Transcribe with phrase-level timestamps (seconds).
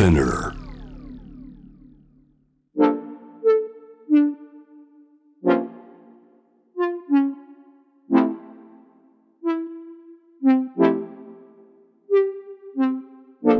[0.00, 0.54] Spinner.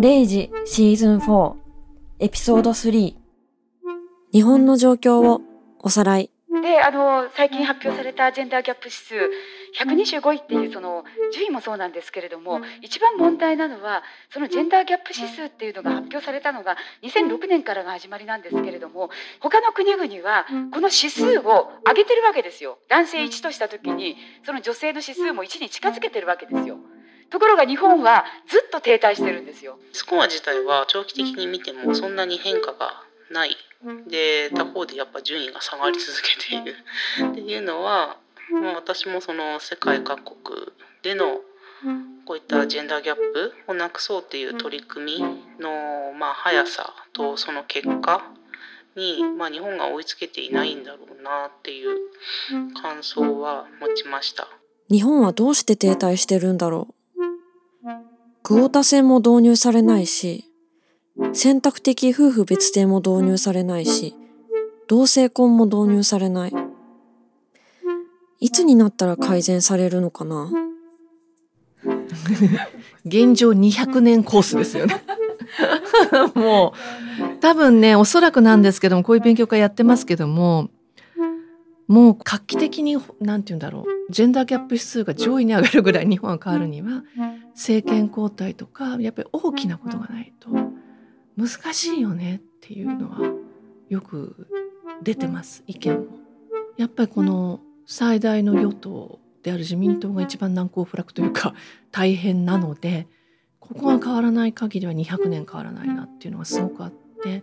[0.00, 1.56] 0時シーズン4
[2.20, 3.14] エピソード3
[4.32, 5.42] 日本の状況を
[5.80, 6.30] おさらい。
[6.62, 9.14] であの最近発表されたジェンダーギャップ指数
[9.78, 14.02] 125位っていうその順位もそうなんですけれども一番問題なのは
[14.32, 22.78] そのジェンダーギャップ指数っていうのが発表されたのが2006年からが始まりなんですけれども他の国々はこの指数を上げてるわけですよ。
[22.88, 26.78] 男性1とした時にその女性の指数も1に近づけてるわけですよ。
[27.30, 29.78] ところが日本はずっと停滞してるんですよ。
[29.92, 33.56] スコア自体は長期的に見てもそんなに変化がない。
[34.08, 36.76] で他方でやっぱ順位が下がり続けている。
[37.30, 38.16] っていうのは、
[38.52, 40.58] まあ、私もその世界各国
[41.02, 41.40] での
[42.26, 45.20] こういったジェンダーギャップをなくそうっていう取り組み
[45.60, 48.22] の、まあ、速さとその結果
[48.96, 51.96] に、まあ、日本が追いつけていないんだろうなっていう
[52.82, 54.48] 感想は持ちました。
[54.90, 56.94] 日本はどうして停滞してるんだろう？
[58.42, 60.50] クオータ制も導入されないし、
[61.32, 64.16] 選択的夫婦別姓も導入されないし、
[64.88, 66.52] 同性婚も導入されない。
[68.40, 70.50] いつになったら改善されるのかな？
[73.04, 75.02] 現状200年コースですよね。
[76.34, 76.74] も
[77.36, 80.70] う多分ねおそらくなんですけどもこういう勉強会やってますけども
[81.88, 87.04] もう画期的に何て言うんだろうジェンダーギャップ指数が上位に上がるぐらい日本が変わるには
[87.54, 90.50] 政権交代とかやっぱり大きなことがないと
[91.36, 93.18] 難しいよねっていうのは
[93.88, 94.46] よく
[95.02, 96.06] 出てます意見も。
[96.76, 97.60] やっぱりこの
[97.92, 101.54] 最大の与党である自民党が一番難攻不落というか
[101.90, 103.08] 大変なので
[103.58, 107.42] ここが変わらない限りは200年変わらないなっていうのがすごくあって。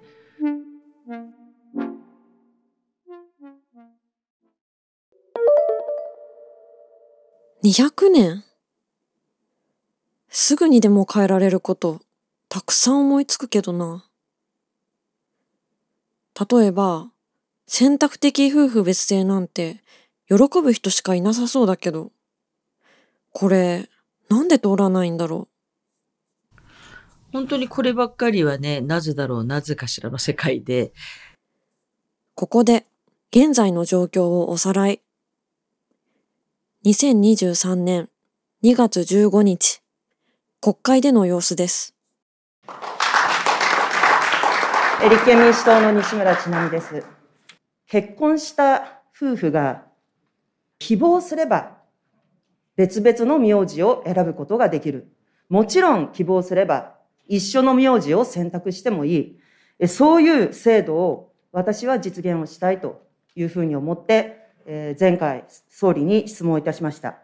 [7.64, 8.46] 200年
[10.30, 12.00] すぐにでも変えられること
[12.48, 14.06] たくさん思いつくけどな。
[16.50, 17.12] 例えば、
[17.66, 19.84] 選択的夫婦別姓なんて
[20.30, 22.12] 喜ぶ人しかいなさそうだけど、
[23.32, 23.90] これ
[24.30, 26.62] なんで通らないんだろう？
[27.32, 30.92] 本当にこればっかりはね、なぜだろう、なぜかしらの世界で。
[32.36, 32.86] ここで
[33.32, 35.02] 現在の状況をおさらい。
[36.86, 38.10] 2023年
[38.64, 39.82] 2月15日、
[40.62, 41.96] 国会での様子です。
[45.10, 47.06] 立憲民主党の西村智奈美です。
[47.88, 49.87] 結婚した夫婦が
[50.80, 51.78] 希望すれば
[52.76, 55.12] 別々の名字を選ぶことができる。
[55.50, 56.96] もちろん希望すれば
[57.28, 59.40] 一緒の名字を選択してもい
[59.80, 59.88] い。
[59.88, 63.02] そういう制度を私は実現をしたいと
[63.36, 67.18] いうふうに思って前回総理に質問いたしました。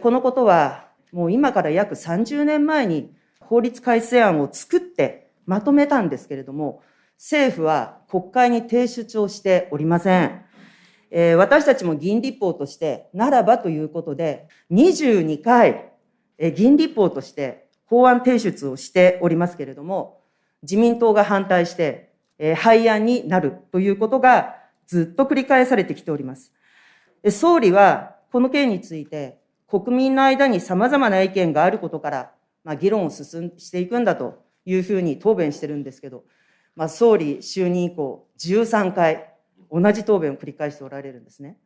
[0.00, 6.82] このことはもう今から約30年前に法律改正案を作ってまとめたんですけれども、
[7.16, 10.44] 政府は国会に提出をしておりません。
[11.10, 15.92] えー、私たちも議員立法として、ならばということで、22回、
[16.38, 20.20] えー、議員立法として法案提出をしておりますけれども、
[20.62, 26.52] 自民党が反対して、えー、廃案になるということがずっと繰り返されてきております。
[27.30, 32.30] 総理は、この件について、国民の間に様々な意見があることから、
[32.64, 36.24] まあ、議論を進んしていくんだというふうに答弁してるんですけど、
[36.76, 39.34] まあ、総理就任以降、13回、
[39.70, 41.56] 同じ答弁を繰り返しておられるんですね。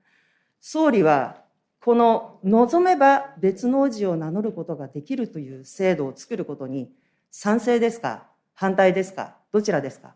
[0.61, 1.43] 総理は、
[1.81, 6.93] この望めば別の字を名乗ることができるという制度を作ることに
[7.31, 10.15] 賛成ですか反対ですかどちらですか？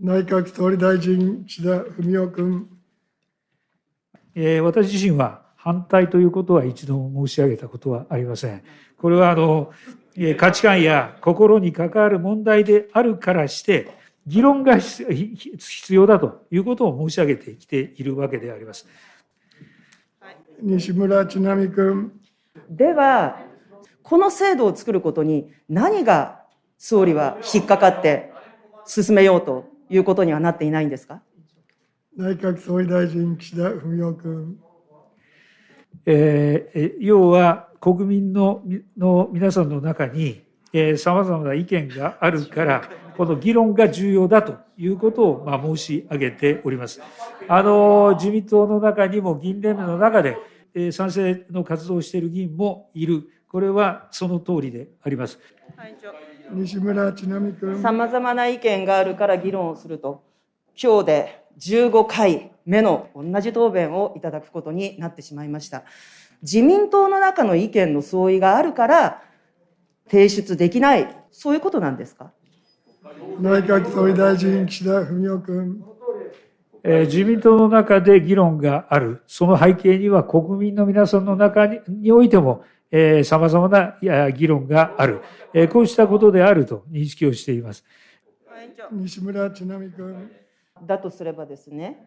[0.00, 2.68] 内閣総理大臣、岸田文雄君。
[4.34, 8.62] えー、私自身は反対ということは一度申し上げたことはありません。
[8.98, 9.72] これはあの、
[10.36, 13.88] 価値観や心に関わる問題であるからして、
[14.26, 18.86] 議論が必要だということを申し上げてきているわけであります。
[20.62, 22.12] 西村智奈美君。
[22.70, 23.38] では、
[24.02, 26.42] この制度を作ることに何が
[26.78, 28.32] 総理は引っかかって
[28.86, 31.22] 進めようということにはなっていないんですか？
[32.16, 34.58] 内閣総理大臣、岸田文雄君。
[36.06, 38.62] えー、要は国民の
[38.96, 40.42] の皆さんの中に
[40.96, 47.00] さまざまな意見があるから、この議論が重要だということを、まあ、申し上げております。
[47.48, 50.36] あの、自民党の中にも議員連盟の中で、
[50.92, 53.28] 賛成の活動をしている議員もいる。
[53.48, 55.38] これはその通りであります。
[56.52, 57.80] 西村智奈美君。
[57.80, 60.24] さまざまな意見があるから議論をすると、
[60.80, 65.84] 今日で15回目の同じ答弁をいただくことになってしまいました。
[66.42, 69.22] 自民党の中の意見の相違があるから、
[70.10, 72.32] 提出できない、そういうことなんですか？
[73.38, 75.84] 内閣総理大臣、岸田文雄君。
[76.82, 79.22] えー自民党の中で議論がある。
[79.26, 85.20] その背景には国民の皆さんの中ににおいても、えー、様々ないや議論がある。
[85.52, 87.84] えーこうしたことであると認識をしています。
[88.90, 90.30] 西村智奈美君。
[90.86, 92.06] だとすればですね、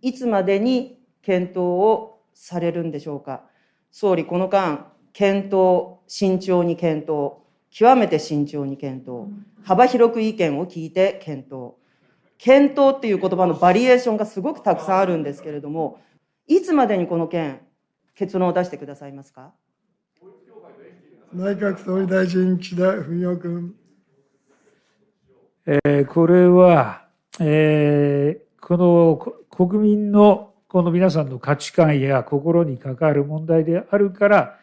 [0.00, 3.42] いつまでに検討をされるんでしょうか。
[3.90, 7.34] 総理、この間、検討、慎重に検討、
[7.70, 9.28] 極めて慎重に検討、
[9.62, 11.74] 幅広く意見を聞いて検討。
[12.38, 16.00] 検討っていう言葉のバリエーションがすごくたくさんあるんですけれども、
[16.46, 17.60] いつまでにこの件、
[18.14, 19.52] 結論を出してくださいますか？
[21.32, 23.74] 内閣総理大臣、岸田文雄君。
[25.66, 27.04] えーこれは、
[27.40, 34.57] えーこのこ国民のこの皆さんの価値観や心に関わる問題であるから、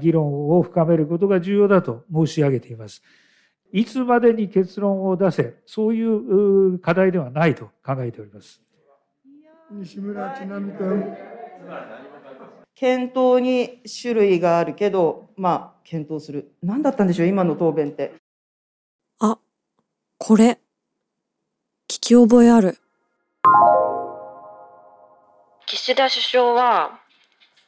[0.00, 3.02] 議論を深めることが重要だと申し上げています。
[3.72, 8.62] いつまでに結論を出せ、そういう課題ではないと考えております。
[9.70, 11.16] 西村智奈美君。
[12.74, 16.52] 検討に種類があるけど、まあ、検討する。
[16.62, 18.14] 何だったんでしょう、今の答弁って。
[19.18, 19.38] あ、
[20.16, 20.60] これ。
[21.88, 22.78] 聞き覚えある。
[25.66, 27.00] 岸田首相は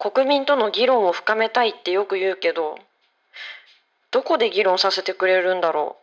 [0.01, 2.79] 国民との議論を深めたいってよく言うけど、
[4.11, 5.99] どこで議論させてくれるんだろ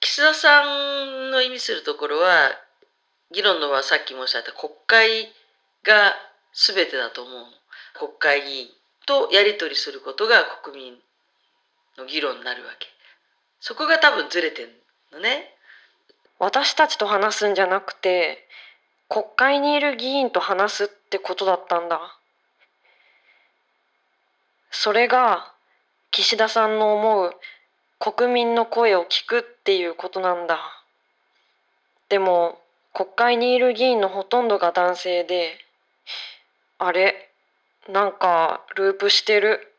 [0.00, 2.50] 岸田さんの意味するところは
[3.32, 5.32] 議論のはさっき申し上げた国会
[5.84, 6.14] が
[6.54, 7.46] 全てだと思うの
[7.98, 8.68] 国会議員
[9.06, 10.94] とやり取りすることが国民
[11.98, 12.86] の議論になるわけ
[13.60, 14.70] そこが多分ずれてる
[15.12, 15.54] のね
[16.40, 16.44] う。
[16.44, 18.48] 私たちと話すんじゃなくて、
[19.08, 22.00] 国会にいる議員と話すってことだったんだ。
[24.72, 25.52] それが
[26.10, 27.32] 岸田さんの思う
[28.00, 30.58] 国民の声を聞くっていうことなんだ。
[32.08, 32.58] でも
[32.92, 35.52] 国会にいる議員のほとんどが男性で、
[36.78, 37.30] あれ、
[37.88, 39.72] なんかループしてる。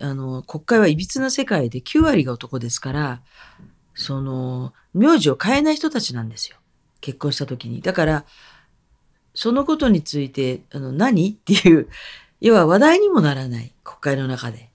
[0.00, 3.22] あの国会はいびつな世界で9割が男ですから
[3.94, 6.58] その名字を変えない人たちなんですよ
[7.00, 8.24] 結婚した時にだから
[9.36, 11.30] そのことについてあの何？
[11.30, 11.88] っていう
[12.40, 14.70] 要は話題にもならない国会の中で。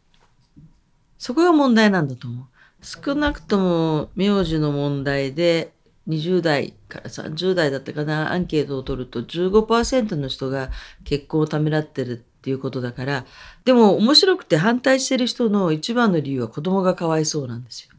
[1.17, 2.45] そこが問題なんだと思う。
[2.81, 5.71] 少なくとも名字の問題で
[6.07, 10.69] 20代から30代だったかなアンケートを取ると15%の人が
[11.03, 13.25] 結婚をためらってるっていうことだから
[13.65, 17.95] でも面白くて反対してる人の一番の理由は子供がかわいそうなんですよ。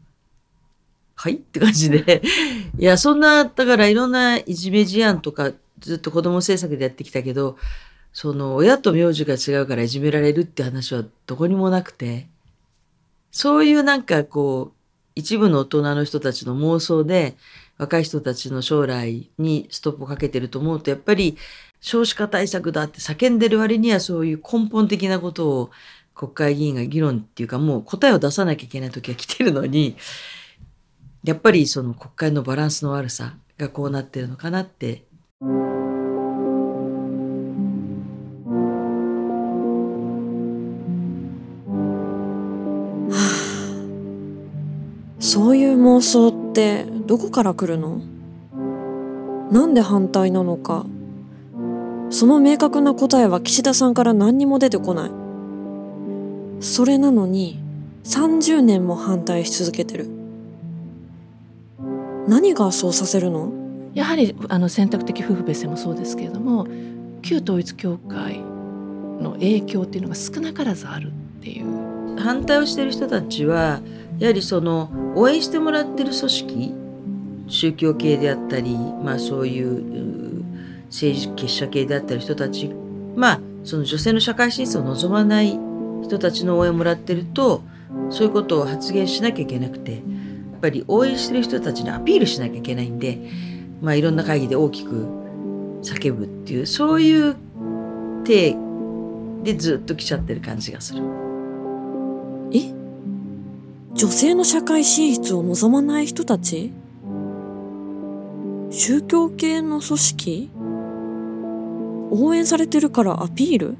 [1.15, 1.35] はい？
[1.35, 2.21] って感じで。
[2.77, 5.51] いやそんなだからいろんないじめ事案とか
[5.83, 7.57] ずっと子供政策でやってきたけど
[8.13, 12.27] その親と名字が違うからいじめられるって話はどこにもなくて
[13.31, 14.77] そういうなんかこう
[15.15, 17.35] 一部の大人の人たちの妄想で
[17.77, 21.37] 若い人たちの将来にストップをかけてると思うとやっぱり
[21.81, 25.71] 少子化対策だって叫んでる割にはそういう根本的なことを
[26.15, 29.97] 国会議員が議論っていうかもう答えを出さなきゃいけない時が来てるのに
[31.23, 35.03] やっぱりその国会のバランスの悪さがこうなってるのかなって。
[45.93, 48.01] 妄想ってどこから来るの？
[49.51, 50.87] なんで反対なのか？
[52.09, 55.11] その明確な答えは岸田さんから何にも出てこない。
[56.63, 57.59] それなのに
[58.05, 60.09] 30年も反対し続けてる。
[62.27, 63.51] 何がそうさせるの？
[63.93, 66.65] やはりあの選択的夫婦別姓もそうですけれども
[67.21, 73.81] 旧統一教会の影響っていうのが少なからずあるっていう反対をしてる人たちは
[74.19, 76.73] やはりその応援してもらってる組織
[77.47, 80.43] 宗教系であったり、まあ、そういう
[80.87, 82.69] 政治結社系であったり人たち
[83.15, 85.57] まあその女性の社会進出を望まない
[86.03, 87.63] 人たちの応援をもらってると
[88.09, 90.01] そういうことを発言しなきゃいけなくてやっ
[90.61, 93.19] ぱり応援してる人たちにアピールしなきゃいけないんで、
[93.81, 95.07] まあ、いろんな会議で大きく
[95.81, 97.35] 叫ぶっていうそういう
[98.23, 98.55] 体
[99.43, 101.22] でずっと来ちゃってる感じがする。
[104.03, 106.73] 女性の社会進出を望まない人たち？
[108.69, 110.51] 宗教系の組織？
[112.11, 113.77] 応援されてるからアピール？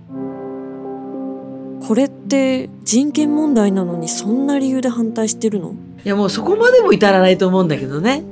[1.86, 5.76] これって人権問題なのにそんな理由で反対してるの？
[6.06, 8.24] いやもうそこまでも至らないと思うんだけどね。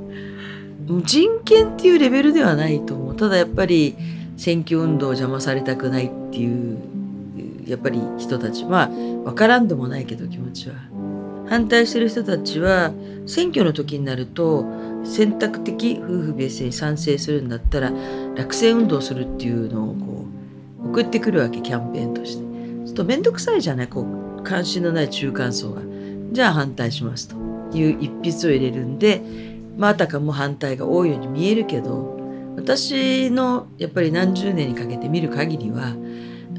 [1.04, 3.16] 人権っていうレベルではないと思う。
[3.16, 3.98] ただやっぱり
[4.38, 6.78] 選挙運動を邪魔されたくないっていう
[7.66, 8.64] やっぱり人たち。
[8.64, 10.76] まあ分からんでもないけど気持ちは。
[11.48, 12.92] 反対してる人たちは
[13.26, 14.64] 選挙の時になると
[15.04, 17.92] 選択的夫婦別姓に賛成するんだったら
[18.36, 20.26] 落選運動するっていうのをこ
[20.84, 22.52] う送ってくるわけキャンペーンとして。
[22.84, 23.88] ちょっと面倒くさいじゃない？
[23.88, 25.82] こう関心のない中間層が。
[26.32, 27.36] じゃあ反対しますと
[27.76, 29.22] いう一筆を入れるんで、
[29.76, 32.18] まあ、あたかも反対が多いように見えるけど
[32.56, 35.94] 私のやっぱり何十年にかけて見る限りは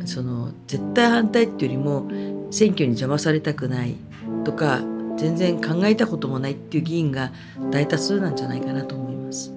[0.06, 2.08] その絶対反対っていうよりも
[2.52, 3.96] 選挙に邪魔されたくない
[4.44, 4.82] とか
[5.18, 7.32] 全然考えたこともないっていう議員が
[7.72, 9.54] 大多数なんじゃないかなと思います。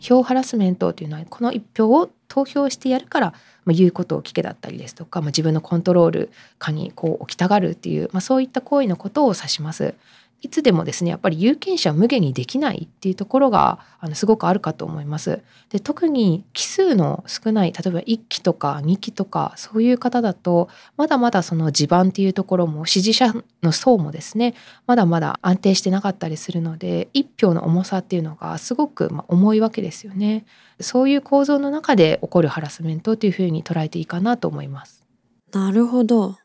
[0.00, 9.94] 票ハラスメントというのはこの一票を投票してやるから、まあ、言うことを聞けだったりですとか、まあ、自分のコントロール下にこう置きたがるっていう、まあ、そういった行為のことを指します。
[10.40, 15.42] いつでもですねやっぱり有権者を無限にできないっていうところがあのすごくあるかと思います。
[15.70, 24.54] で特に奇数の少ない例えば1期とか2期とかそういう方だとまだまだその地盤っていうところも支持者の層もですね
[24.86, 30.44] まだまだ安定してなかったりするので1票の重さっていうのがすごくま重いわけですよね。
[30.80, 35.04] そういう構造の中で起こるハラスメントというふうに捉えていいかなと思います。
[35.52, 36.36] なるほど。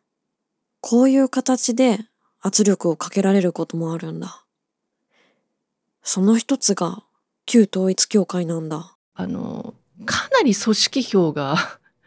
[0.82, 2.00] こういう形で
[2.46, 4.44] 圧力をかけられることもあるんだ。
[6.04, 7.04] その一つが
[7.46, 8.98] 旧統一教会なんだ。
[9.16, 9.74] あの
[10.06, 11.56] かなり組織票が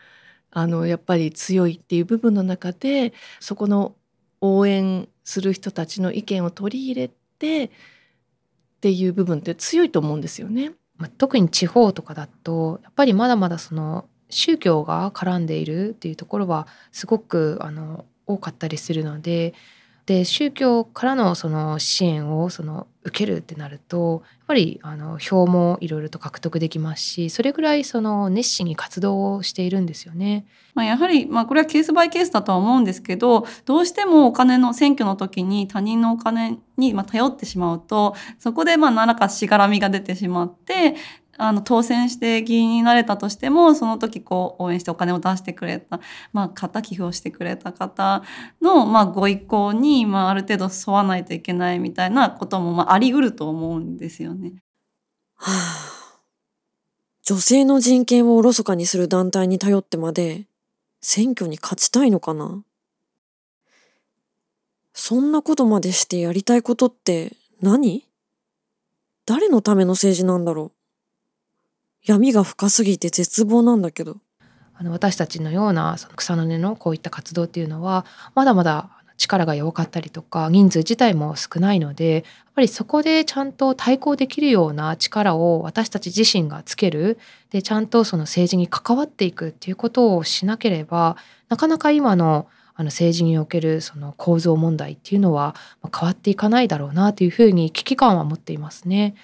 [0.52, 3.94] あのやっぱり強いっていう部分の中でそこの
[4.42, 7.70] 応援する人たちの意見を取り入れてっ
[8.80, 10.72] ていう部分って強いと思うんですよね。
[10.98, 19.54] まあ、特に地方とかだとやっぱりまだまだその宗教が絡んでいるっていうところはすごくあの多かったりするので
[20.06, 30.46] で宗教からのその支援をその受けるってなるとやっぱりあの票もいろいろと獲得できますしそれぐらいその熱心に活動をしているんですよね。
[30.74, 40.94] まあ、やはり、まあ、これはケースバイケースだとは思うんですけどどうしてもお金の選挙の時に他人のお金にま頼ってしまうとそこでまあ何らかしがらみが出てしまって
[41.38, 46.00] あの当選して議員になれたとしてもその時こう応援してお金を出してくれた、
[46.32, 48.22] まあ、方寄付をしてくれた方
[48.62, 54.62] の、まあ、ご意向に、まあ、ある程度沿わないといけないみたいなことも、まあ、あり得ると思うんですよね。
[55.36, 56.20] はあ、
[57.22, 60.46] 女性の人権をおろそかにする団体に頼ってまで
[61.02, 62.62] 選挙に勝ちたいのかな？
[64.94, 68.08] そんなことまでしてやりたいことって何？
[69.26, 70.75] 誰のための政治なんだろう？
[72.06, 74.16] 闇が深すぎて絶望なんだけど。
[74.78, 82.22] あの私たちのようなその草の根のこういった活動っていうのはまだまだ力が弱かったりとか人数自体も少ないのでやっ
[82.54, 87.18] ぱりそこでちゃんと対抗できるような力を私たち自身がつける
[87.50, 91.16] でちゃんとその政治に関わっていくっていうことをしなければ
[91.48, 92.46] なかなか今の
[92.78, 95.54] あの政治におけるその構造問題っていうのは
[95.98, 99.14] 変わっていかないだろうなというふうに危機感は持っていますね。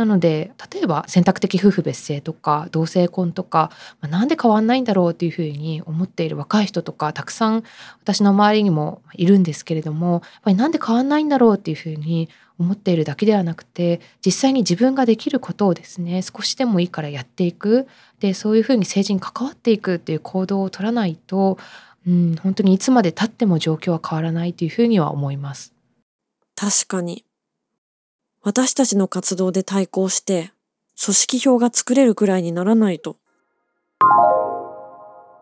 [0.00, 7.64] なので例えば選択的夫婦別姓とか同性婚とか、まあ、なんで変わんないんだろうっていうふうに思っている若い人とかたくさん
[8.02, 17.86] 私の周りにもいるんですけれどもやっぱりなんで変わんないんだろうっていうふうに思っているだけではなくて実際に自分ができることをですね少しでもいいからやっていく
[18.20, 21.58] でそういうふうに政治に関わっていくっていう行動を取らないと、
[22.06, 25.74] うん、本当にいつまでたっても状況は変わらないというふうには思います。
[26.54, 27.24] 確かに
[28.42, 30.52] 私たちの活動で対抗して、
[31.02, 33.16] 組織票が作れるくらいにならないと。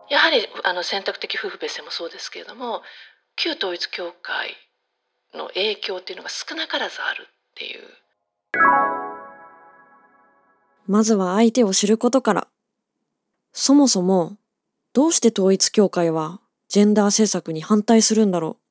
[0.09, 2.81] やはりあの選択的夫婦別姓もそうですけれども
[3.35, 4.55] 旧統一教会
[5.35, 7.81] の影響っていうのが少なからずあるっていう。
[10.87, 12.47] まずは相手を知ることから。
[13.53, 14.37] そもそも、
[14.93, 18.68] どうして統一教会はジェンダー政策に反対するんだろう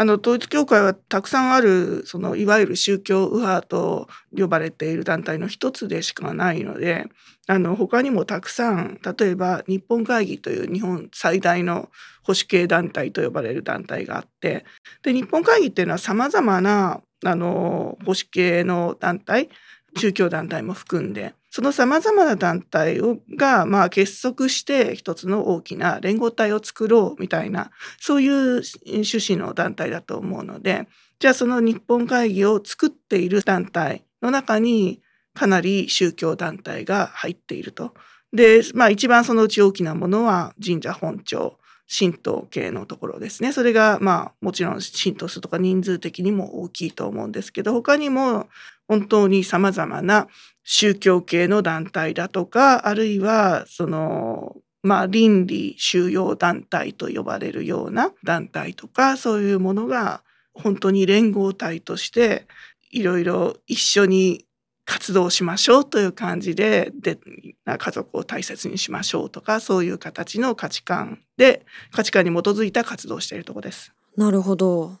[0.00, 7.06] あの統一教会はたくさんあるそのいわゆる宗教右派と呼ばれている団体の一つでしかないので
[7.48, 11.90] あの他にもたくさん例えば日本会議という日本最大の
[12.22, 14.64] 保守系団体と呼ばれる団体があって
[15.02, 19.48] で日本会議っていうのはさまざまなあの保守系の団体
[19.96, 30.86] 宗教団体も含んでそのさまざまな団体をが、まあ、結束して一つの大きな連合体を作ろうみたいなそういう趣旨の団体だと思うので
[31.18, 35.00] じゃあその日本会議を作っている団体の中に
[35.34, 37.94] かなり宗教団体が入っていると。
[38.32, 43.52] で、まあ一番そのうち大きなものは神社本庁、神道系のところですね。
[43.52, 48.48] それがまあもちろん神道数とか人数的にも大きいと思うんですけど、他にも
[48.88, 50.26] 本当に様々な
[50.64, 60.22] 宗教系の団体だとか、あるいはそのまあ、倫理収容団体と呼ばれるような団体とかそういうものが
[60.54, 62.46] 本当に連合体として
[62.90, 64.46] いろいろ一緒に
[64.84, 67.18] 活動しましょうという感じでで
[67.66, 73.92] 家族を大切にしましょうとかそういう形の価値観で価値観に基づいた活動をしているところです。
[74.16, 74.98] なるほど。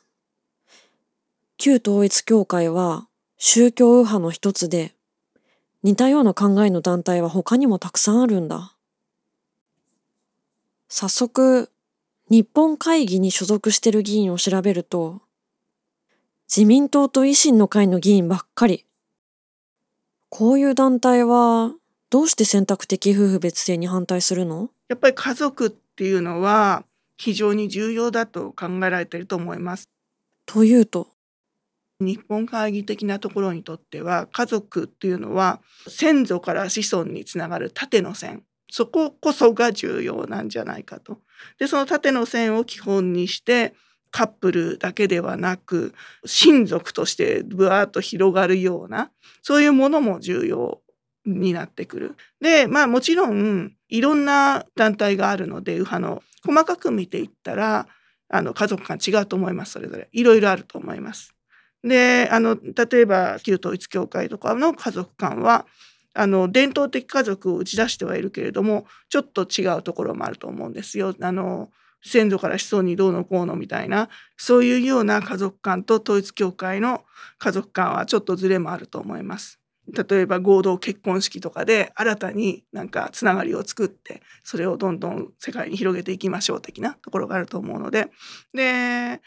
[1.56, 3.07] 旧統一教会は
[3.38, 4.94] 宗教右派の一つで
[5.84, 8.74] 似たような考えの団体は他にもたくさんあるんだ。
[10.88, 11.70] 早速、
[12.30, 15.22] 日本会議に所属してる議員を調べると、
[16.48, 18.86] 自民党と維新の会の議員ばっかり。
[20.30, 21.72] こういう団体は、
[22.10, 24.70] どうして選択的夫婦別姓に反対するの？
[24.88, 26.84] やっぱり家族っていうのは
[27.16, 29.90] 非常に重要だと考えられていると思います。
[30.46, 31.08] というと
[32.00, 41.18] 日本会議的なところにとっては家族っていうのは先祖から子孫につながる縦の線そここそが重要なんじゃないかと。
[41.58, 43.74] でその縦の線を基本にして
[44.10, 49.10] カップルだけではなく親族としてぶわっと広がるような
[49.42, 50.80] そういうものも重要
[51.26, 52.14] になってくる。
[52.40, 57.88] でまあもちろんいろんな団体があるので右派の細かく見ていったら
[58.28, 61.37] あの家族間違うと思いますそれぞれいろいろあると思います。
[61.84, 65.66] であの例えば旧統一教会とかの家族間は
[66.14, 71.14] あの伝統的家族を打ち出してはいるけれどもちょっと違うところもあると思うんですよ。
[71.20, 71.70] あの
[72.02, 77.04] 先祖から子孫にどうのこうのみたいなそういうような家族観と統一教会の
[77.38, 79.60] 家族観はちょっとずれもあると思います。
[80.08, 88.10] 例えば合同結婚式とかで新たになんかつながりを作ってそれをどんどん世界に広げていきましょう的なところがあると思うので
[88.52, 89.22] で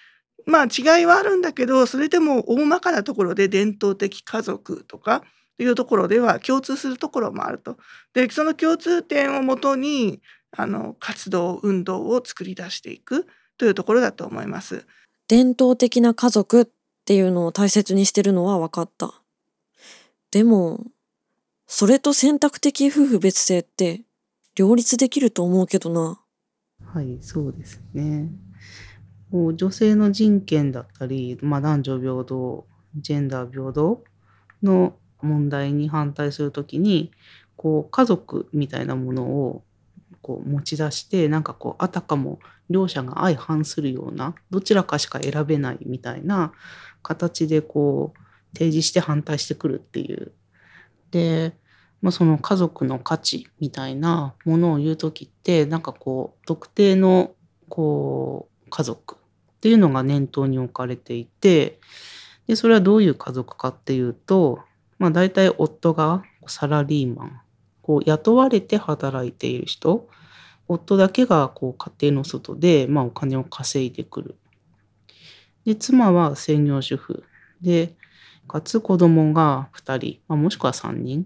[0.45, 5.23] まあ違いはあるんだけどそれでも大まかなところで伝統的家族とか
[5.57, 7.77] というところでは共通するところもあると。
[8.13, 13.27] でその共通点をもとにあの活動運動を作り出していく
[13.57, 14.85] というところだと思います。
[15.27, 16.67] 伝統的な家族っ
[17.05, 19.13] ていうのを大切にしてるのは分かった。
[20.31, 20.83] でも
[21.67, 24.01] それと選択的夫婦別姓って
[24.55, 26.19] 両立できると思うけどな。
[26.83, 28.29] はいそうですね。
[29.31, 32.65] もう女性の人権だったり、まあ、男女平等
[32.97, 34.03] ジェンダー平等
[34.61, 37.11] の問題に反対する時に
[37.55, 39.63] こう家族みたいなものを
[40.21, 42.39] こう持ち出してなんかこうあたかも
[42.69, 46.53] 両者が相反するようなどちらかしか選べないみたいな
[47.01, 50.33] 形でこう提示して反対してくるっていう。
[51.11, 51.53] で、
[52.01, 57.31] まあ、その家族の価値みたいなものを言う時ってなんかこう特定の
[57.69, 59.17] こう家族
[59.61, 61.79] っていうのが念頭に置かれていて
[62.47, 64.59] でそれはどういう家族かっていうと
[65.01, 67.41] まあ、大体夫がサラリーマン
[67.81, 70.07] こう雇われて働いている人
[70.67, 74.35] 夫だけがこう家庭の外で、まあ、お金を稼いでくる。
[75.65, 77.23] で妻は専業主婦
[77.61, 77.95] で
[78.47, 81.25] かつ子供が2人、まあ、もしくは3人っ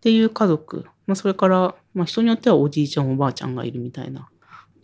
[0.00, 4.28] ていう家族、まあ、それから、まあ、人によってはおじいちゃんおばあちゃんがいるみたいな。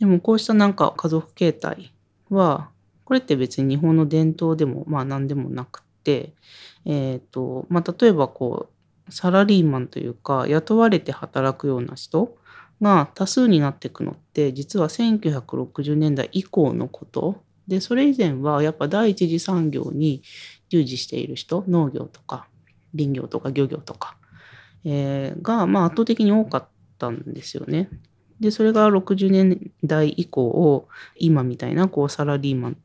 [0.00, 1.94] でもこうしたなんか家族形態
[2.30, 2.70] は
[3.04, 6.32] これって別に日本の伝統でもまあ何でもなくて
[6.86, 8.68] えーとまあ、例えばこ
[9.08, 12.36] うサラリーマンというか雇われて働くような人
[12.80, 20.22] が多数になっていくのって実は1960年代以降のことでそれ以前はやっぱ第一次産業に
[20.68, 22.46] 従事している人農業とか
[22.96, 24.16] 林業とか漁業とか、
[24.84, 27.88] えー、がまあ圧倒的に多かったんですよね。
[28.40, 32.77] でそれが60年代以降を今みたいなこうサラリーマン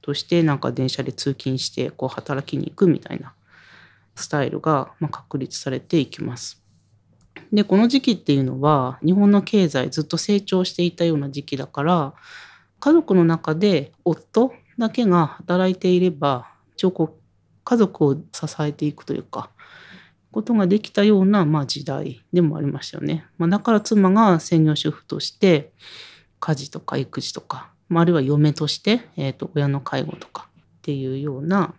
[0.00, 3.34] としてなんか電車で通勤してこう働きに行くみたいな
[4.14, 6.62] スタイルがま確立されていきます。
[7.52, 12.14] でこの時期っていうのは日本の経済ずっと成長していたような時期だから
[12.78, 17.20] 家族の中で夫だけが働いていれば一応こう
[17.64, 18.22] 家族を支
[18.60, 19.50] えていくというか
[20.32, 23.26] ことができたような、まあ、時代でもありましたよね。
[23.38, 25.72] まあ、だから妻が専業主婦として
[26.38, 31.74] 家事とか育児とかあるいは嫁として、えーと、親の介護とかっていうような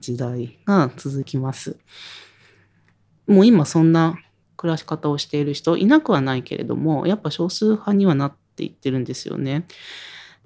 [0.00, 1.76] 時代が続きます。
[3.26, 4.18] もう今そんな
[4.56, 9.66] 暮らし方をしている人いなくはないけれどもやっぱ少数派にはなっていってるんですよね。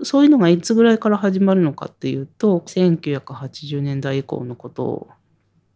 [0.03, 5.09] そういうのがいつぐらいから始まるのかっていうと1980年代以降のこと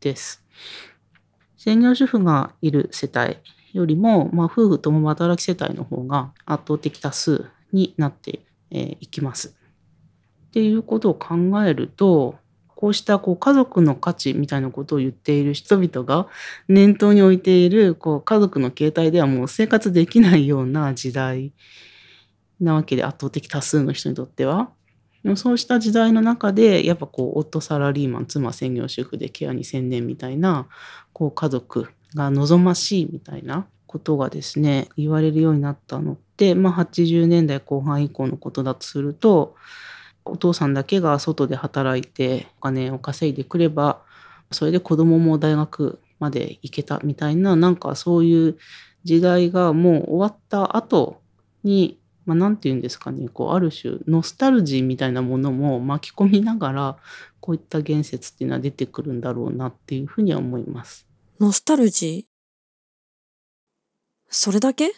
[0.00, 0.44] です。
[1.62, 3.36] 専業主婦がいる世帯
[3.72, 8.40] よりも、まあ、夫婦共働き世帯の方が圧倒的多数になって
[8.72, 9.54] いきます。
[10.48, 12.34] っていうことを考えると
[12.66, 16.26] こうしたこう家族の価値みたいなことを言っている人々が
[16.66, 21.52] 念頭に置いているこう家族の形態ではもう生活できないような時代
[22.60, 24.72] なわけで圧倒的多数の人にとっては。
[25.22, 30.66] でもそうした時代の中でやっぱこう夫サラリーマン妻専業主婦でケアに専念みたいな
[31.12, 39.54] こう家族が望ましいみたいなことがですね言われるようになったのって、まあ、80年代後半以降のことだとすると
[40.24, 44.02] お父さんだけが外で働いてお金を稼いでくれば
[44.50, 48.58] それで子供も大学まで行けたみたいななんかそういう
[49.04, 51.20] 時代がもう終わった後
[51.64, 56.96] にまあ、なんて言うんですかねこうある種ノスタルジーみたいなものも巻き込みながら
[57.40, 61.06] こういった言説っていうのは出てくるんだろうなっていうふうには思います。
[61.40, 62.32] ノスタルジー？
[64.28, 64.92] それだけ？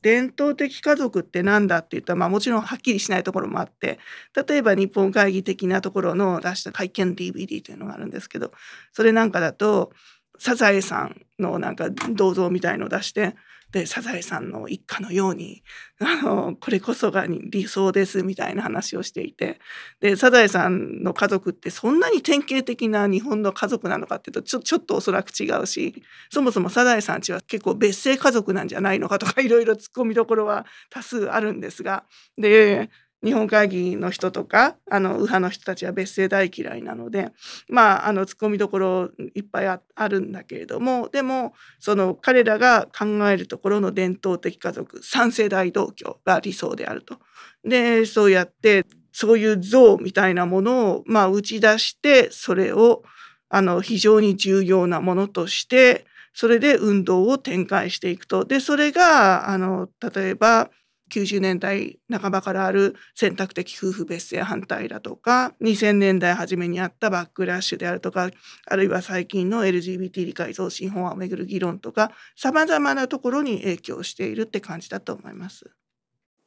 [0.00, 3.98] 伝統的家族って何だって言ったら、まあ、もちろんはっきりしないところもあって
[4.46, 8.52] 例えば日本会議的なところの出した会見 DVD というのがあるんですけど
[8.92, 9.90] それなんかだと
[10.38, 13.34] サザエさんのなんか銅像みたいのを出して
[13.72, 15.62] でサザエさんの一家のように
[16.00, 19.60] あのこれこそが理想ですみたいな話をしていて。
[20.00, 32.04] でサザエさんの家族ってそんなに典型的な日本の家族なのかっていうとちょちょっとおそらく違うしそもそもサザエさんちは結構別姓家族なんじゃないのかとかいろいろ突っ込みどころは多数あるんですが。
[32.36, 32.90] で
[33.24, 37.32] 日本会議の人とかあの右派の人たちは別姓大嫌いなので
[37.68, 47.18] まああの突っ込みどころいっぱいあるんだけれどもでもその彼らが考えるところの伝統的家族三世代同居が理想であると。
[47.64, 53.02] でそうやってそういう像みたいなものを、まあ、打ち出してそれを
[53.48, 58.44] あの非常に重要なものとしてそれで運動を展開していくと。
[58.44, 60.70] でそれがあの例えば
[61.08, 68.30] 90年代半ばからある選択的夫婦別姓反対だとか2000年代初めにあったバックラッシュであるとか
[68.66, 75.70] あるいは最近の LGBT 理解増進法案をめぐる議論とかさまざまなところに影響しているって感じだと思います。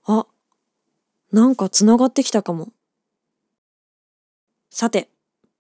[0.06, 0.26] あ、
[1.32, 2.74] なんかつながってきたかも。
[4.70, 5.10] さて、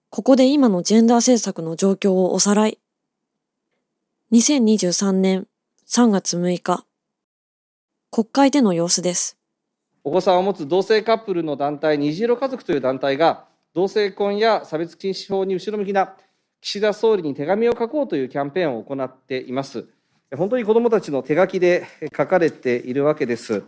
[0.10, 2.80] ここで今のジェンダー政策の状況をおさらい。
[4.32, 5.48] 2023年
[5.88, 6.86] 3月6日、
[8.14, 9.38] 国会での様子です。
[10.04, 16.14] お子さんを持つ同性カップルの団体、虹色家族という団体が、同性婚や差別禁止法に後ろ向きな
[16.60, 19.86] 岸田総理に手紙を書こうというキャンペーンを行っています。
[20.36, 23.64] 本当に子どもたちの手書きで書かれているわけです。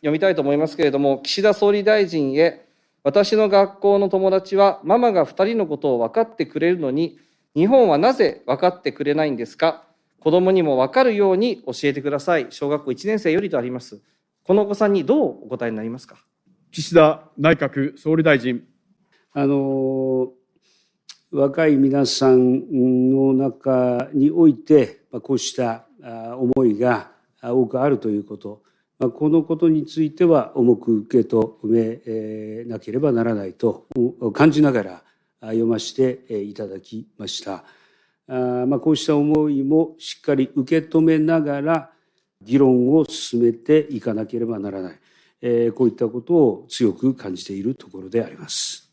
[0.00, 2.66] 読みたいと思いますけれども、岸田総理大臣へ、
[3.04, 7.20] 私の学校の友達はママが2人のことを分かってくれるのに、
[7.54, 9.84] 日本はなぜ分かってくれないんですか？
[10.22, 12.46] 子供にも分かるように教えてください。
[12.50, 14.00] 小学校1年生よりとあります。
[14.44, 16.16] このお子さんにどうお答えになりますか？
[16.70, 18.62] 岸田内閣総理大臣。
[19.32, 20.30] あの、
[21.32, 25.86] 若い皆さんの中において、こうした
[26.38, 27.10] 思いが
[27.42, 28.62] 多くあるということ、
[29.00, 33.88] このことについては重く受け止めなければならないと
[34.32, 35.02] 感じながら
[35.40, 37.64] 読ませていただきました。
[38.28, 41.90] あまあ、こうした思いもしっかり受け止めながら
[42.40, 44.98] 議論を進めていかなければならない、
[45.40, 48.90] えー、こういったことを強く感じているところであります。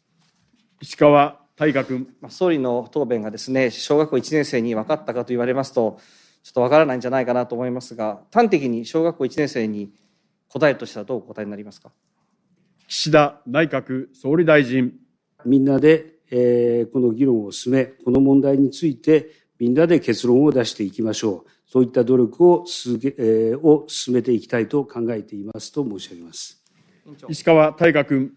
[0.82, 2.08] 石川大我君。
[2.30, 6.00] 総理の答弁がですね小学校1年生に分かったかと言われますと
[6.44, 9.92] ちょっと分からないんじゃないかなと思いますが端的に小学校1年生に
[10.48, 11.92] 答えるとしたらどうお答えになりますか？
[12.88, 14.94] 岸田内閣総理大臣。
[15.46, 21.50] みんなでえこの議論を進め、この問題についてみんなで結論を出していきましょう。
[21.68, 26.64] そういった努力を続け、えを進めていきたいと考えていますと申し上げます。
[27.28, 28.34] 石川大我君。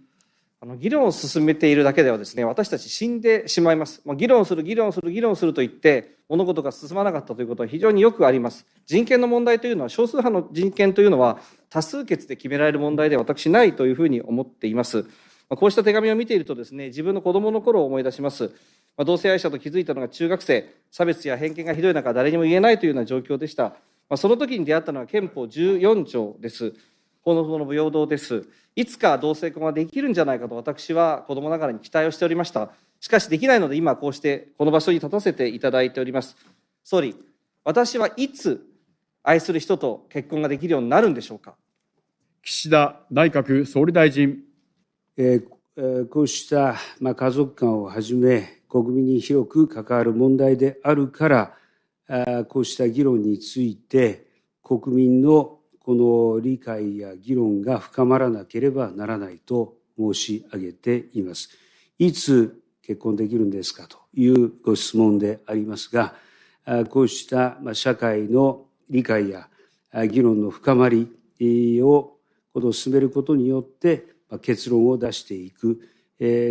[0.61, 4.01] あの議論を進めているだけではですね、私たち死んでしまいます。
[4.17, 8.65] 議論する、議論する、議論すると言って、物事が進まなかったということは非常によくあります。
[8.87, 15.05] 人権の問題というのは、少数派の人権というのは、多数決で決められる問題では私ないというふうに思っています。
[15.53, 18.53] まこうした手紙を見ているとですね、自分の子供の頃を思い出します。
[18.97, 23.77] ま同性愛者と気づいたのが中学生、差別や偏見がひどい中、誰にも言えないというような状況でした。
[24.09, 26.73] まその時に出会ったのは憲法14条です。
[27.21, 28.49] 法のの平等です。
[28.75, 32.71] いつか同性婚ができるんじゃないかと私は子供ながらに期待をしておりました。
[32.99, 36.35] しかしできないので今こうしてこの場所に立たせていただいております。
[36.83, 37.15] 総理、
[37.63, 38.67] 私はいつ
[39.23, 41.57] 愛する人と結婚ができるようになるんでしょうか？
[42.43, 44.39] 岸田内閣総理大臣。
[45.15, 54.27] こうした、家族観をはじめ国民に広く関わる問題であるから、こうした議論について
[54.63, 61.51] 国民のこの理解や議論が深まらなければならないと申し上げています。
[61.99, 63.87] いつ結婚できるんですか？
[63.89, 66.15] というご質問でありますが、
[66.89, 69.49] こうした社会の理解や
[70.09, 71.07] 議論の深まり
[71.83, 72.17] を
[72.55, 74.07] この進めることによって
[74.41, 75.81] 結論を出していく、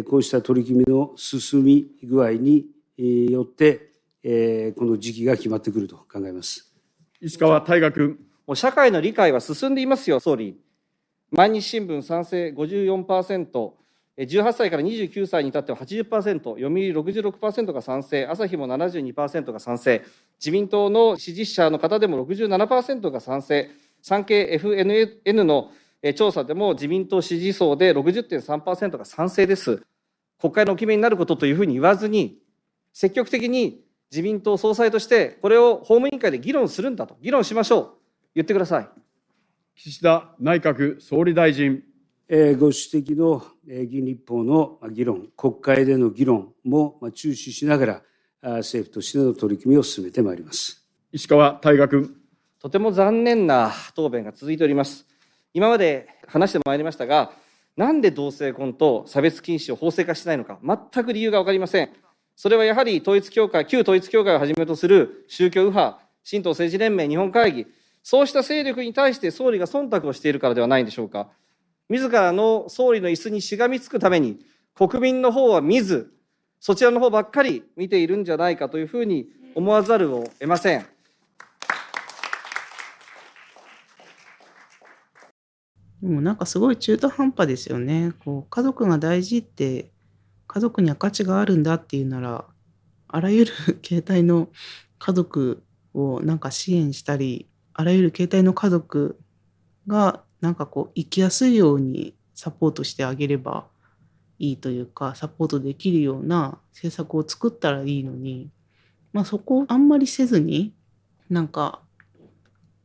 [0.09, 2.67] こうした取り組みの進み具合に
[2.97, 3.91] よって、
[4.77, 6.73] この時期が決まってくると考えます。
[7.19, 8.19] 石川大我君。
[8.45, 10.59] もう社会の理解は進んでいますよ、総理。
[11.31, 13.71] 毎日新聞賛成54%、
[14.17, 20.03] 18歳から29歳に至っては80%、読売66%が賛成、朝日も72%が賛成、
[20.39, 23.69] 自民党の支持者の方でも67%が賛成、
[24.01, 25.71] 産経 FNN の
[26.15, 29.83] 調査でも自民党支持層で60.3%が賛成です。
[30.39, 32.39] 国会のお決めになることというふうに言わずに、
[32.91, 37.89] 積極的に自民党総裁として、これを法務委員会で議論するんだと、議論しましょう。
[38.33, 38.89] 言ってください。
[39.75, 41.83] 岸田内閣総理大臣。
[42.33, 48.01] えーご指摘のえー議員立法のまあ議論、国会での議論もまあ注視しながら、
[48.41, 50.83] あ政府としての取り組みを進めてまいります。
[51.11, 52.15] 石川大我君。
[52.59, 55.10] とても残念な答弁が続いております。
[55.53, 57.31] 今まで話してまいりましたが、
[57.77, 61.89] なんで同性婚と差別禁止を法制化しないのか、全く理由がわかりません。
[62.35, 67.67] それはやはり統一教会、旧統一教会をはじめとする宗教右派、新党政治連盟、日本会議、
[68.03, 71.29] そうした勢力に対して総理が忖度をしているからではないんでしょうか。
[71.89, 74.39] 自らの総理の椅子にしがみつくために、
[74.75, 76.11] 国民の方は見ず、
[76.59, 80.85] そちらの方ばっかり見ているんじゃないかというふうに思わざるを得ません。
[86.01, 88.13] でもなんかすごい中途半端ですよね。
[88.25, 89.91] こう家族が大事って
[90.47, 92.45] 家族には価値があるんだっていうなら
[93.07, 94.49] あらゆる 形態の
[94.97, 99.19] 家族をなんか支援したりあらゆる形態の家族
[99.87, 103.67] がなんかこう生きやすいようにサポートしてあげれば
[104.39, 108.49] いいというかサポートできるような政策を作ったらいいのに、
[109.13, 110.73] まあ、そこをあんまりせずに
[111.29, 111.81] なんか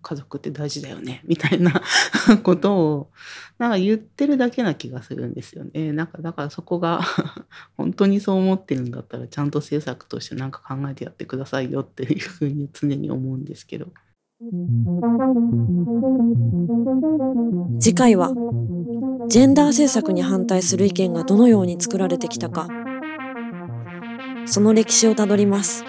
[0.07, 1.83] 家族って大事だよねみたいな
[2.45, 3.11] ことを
[3.59, 5.93] なんか言ってるだけな気がするんですよね。
[5.93, 7.01] なんかだからそこが
[7.77, 13.89] 本当にそう思ってるんだったらちゃんと政策としてなんか考えてやってくださいよっていうふうに常に思うんですけど。
[17.81, 18.35] 次回は
[19.29, 22.69] ジェンダー政策に反対する意見がどのように作られてきたか
[24.45, 25.85] その歴史をたどります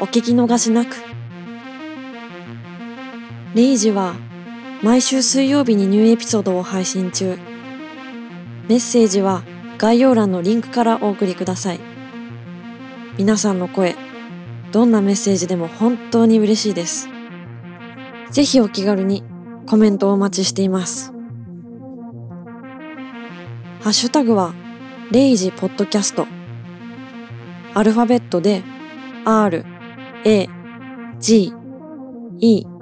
[0.00, 1.13] お聞き逃しなく
[3.54, 4.14] 0時は
[4.82, 7.38] 毎週水曜日にニューエピソードを配信中
[8.68, 9.42] メッセージは
[9.78, 11.80] 概要欄のリンクからお送りください
[13.18, 13.96] 皆さんの声
[14.72, 17.08] どんなメッセージでも本当に嬉しいです
[18.30, 19.22] ぜひお気軽に
[19.66, 21.12] コメントをお待ちしています。
[23.80, 24.54] ハッシュタグは、
[25.10, 26.26] レイジポッドキャスト。
[27.74, 28.62] アルファベットで、
[29.24, 29.64] R、
[30.24, 30.48] A、
[31.18, 31.52] G、
[32.40, 32.73] E。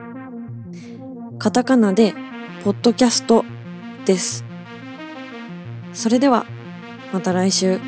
[1.42, 2.14] カタカナで、
[2.62, 3.44] ポッドキャスト
[4.06, 4.44] です。
[5.92, 6.46] それでは、
[7.12, 7.80] また来週。